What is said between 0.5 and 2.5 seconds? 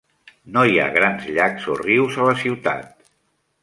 No hi ha grans llacs o rius a la